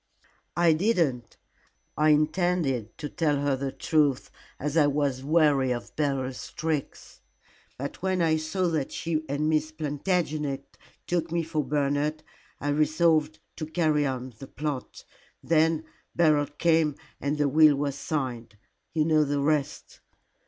"I 0.57 0.73
didn't. 0.73 1.37
I 1.95 2.09
intended 2.09 2.97
to 2.97 3.07
tell 3.07 3.35
her 3.35 3.55
the 3.55 3.71
truth, 3.71 4.31
as 4.59 4.75
I 4.75 4.87
was 4.87 5.23
weary 5.23 5.71
of 5.71 5.95
Beryl's 5.95 6.51
tricks. 6.53 7.21
But 7.77 8.01
when 8.01 8.19
I 8.19 8.37
saw 8.37 8.65
that 8.69 8.91
she 8.91 9.23
and 9.29 9.47
Miss 9.47 9.71
Plantagenet 9.71 10.75
took 11.05 11.31
me 11.31 11.43
for 11.43 11.63
Bernard, 11.63 12.23
I 12.59 12.69
resolved 12.69 13.37
to 13.57 13.67
carry 13.67 14.03
on 14.07 14.33
the 14.39 14.47
plot. 14.47 15.03
Then 15.43 15.83
Beryl 16.15 16.47
came 16.47 16.95
and 17.19 17.37
the 17.37 17.47
will 17.47 17.75
was 17.75 17.93
signed. 17.93 18.57
You 18.95 19.05
know 19.05 19.23
the 19.23 19.39
rest." 19.39 19.99